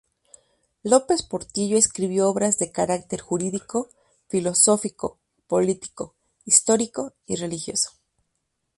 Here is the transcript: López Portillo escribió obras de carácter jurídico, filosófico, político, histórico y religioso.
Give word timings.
López 0.81 1.21
Portillo 1.21 1.77
escribió 1.77 2.27
obras 2.27 2.57
de 2.57 2.71
carácter 2.71 3.19
jurídico, 3.21 3.89
filosófico, 4.29 5.19
político, 5.45 6.15
histórico 6.43 7.13
y 7.27 7.35
religioso. 7.35 7.91